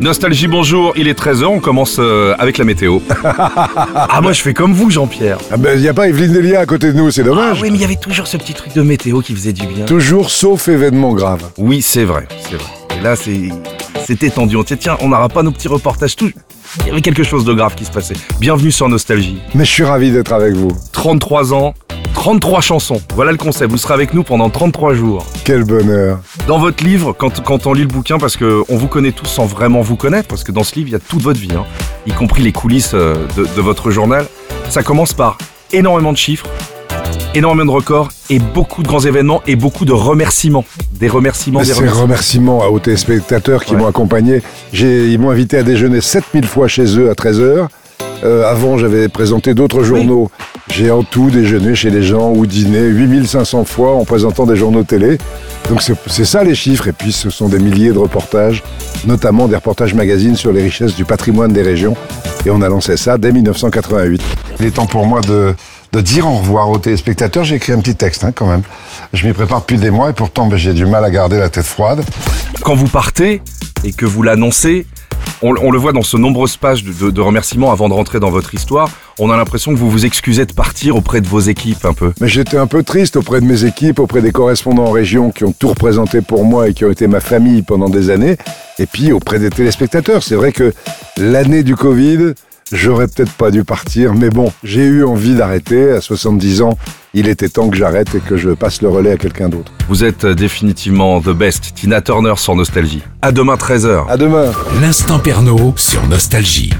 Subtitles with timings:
[0.00, 3.00] Nostalgie, bonjour, il est 13h, on commence euh, avec la météo.
[3.24, 5.36] ah, moi je fais comme vous, Jean-Pierre.
[5.50, 7.60] Ah ben, y a pas Evelyne Delia à côté de nous, c'est Ah dommage.
[7.60, 9.84] oui, mais il y avait toujours ce petit truc de météo qui faisait du bien.
[9.84, 11.50] Toujours sauf événement grave.
[11.58, 12.70] Oui, c'est vrai, c'est vrai.
[12.98, 13.50] Et là, c'est
[14.06, 14.56] c'était tendu.
[14.56, 16.30] On dit, tiens, on n'aura pas nos petits reportages tout.
[16.80, 18.14] Il y avait quelque chose de grave qui se passait.
[18.40, 19.38] Bienvenue sur Nostalgie.
[19.54, 20.70] Mais je suis ravi d'être avec vous.
[20.92, 21.74] 33 ans,
[22.24, 23.00] 33 chansons.
[23.14, 23.70] Voilà le concept.
[23.70, 25.24] Vous serez avec nous pendant 33 jours.
[25.44, 26.18] Quel bonheur.
[26.46, 29.24] Dans votre livre, quand, quand on lit le bouquin, parce que on vous connaît tous
[29.24, 31.48] sans vraiment vous connaître, parce que dans ce livre, il y a toute votre vie,
[31.56, 31.64] hein,
[32.06, 34.26] y compris les coulisses euh, de, de votre journal.
[34.68, 35.38] Ça commence par
[35.72, 36.46] énormément de chiffres,
[37.34, 40.66] énormément de records et beaucoup de grands événements et beaucoup de remerciements.
[40.92, 42.02] Des remerciements, des remerciements.
[42.02, 43.80] remerciements aux téléspectateurs qui Ouais.
[43.80, 44.42] m'ont accompagné.
[44.74, 47.66] Ils m'ont invité à déjeuner 7000 fois chez eux à 13h.
[48.46, 50.30] avant, j'avais présenté d'autres journaux.
[50.70, 54.84] J'ai en tout déjeuné chez les gens ou dîné 8500 fois en présentant des journaux
[54.84, 55.18] télé.
[55.68, 56.88] Donc c'est ça les chiffres.
[56.88, 58.62] Et puis ce sont des milliers de reportages,
[59.04, 61.96] notamment des reportages magazines sur les richesses du patrimoine des régions.
[62.46, 64.22] Et on a lancé ça dès 1988.
[64.60, 65.54] Il est temps pour moi de,
[65.92, 67.44] de dire au revoir aux téléspectateurs.
[67.44, 68.62] J'ai écrit un petit texte hein, quand même.
[69.12, 71.48] Je m'y prépare depuis des mois et pourtant ben, j'ai du mal à garder la
[71.48, 72.04] tête froide.
[72.62, 73.42] Quand vous partez
[73.84, 74.86] et que vous l'annoncez,
[75.42, 78.30] on, le voit dans ce nombreuses pages de, de- de remerciements avant de rentrer dans
[78.30, 81.84] votre histoire, on a l'impression que vous vous excusez de partir auprès de vos équipes
[81.84, 82.12] un peu.
[82.20, 85.44] Mais j'étais un peu triste auprès de mes équipes, auprès des correspondants en région qui
[85.44, 88.36] ont tout représenté pour moi et qui ont été ma famille pendant des années,
[88.78, 90.22] et puis auprès des téléspectateurs.
[90.22, 90.72] C'est vrai que
[91.16, 92.34] l'année du Covid,
[92.72, 95.90] j'aurais peut-être pas dû partir, mais bon, j'ai eu envie d'arrêter.
[95.92, 96.78] À 70 ans,
[97.14, 99.72] il était temps que j'arrête et que je passe le relais à quelqu'un d'autre.
[99.88, 101.74] Vous êtes définitivement the best.
[101.74, 103.02] Tina Turner sur Nostalgie.
[103.22, 104.08] À demain 13h.
[104.08, 106.70] À demain L'instant Pernaud sur Nostalgie.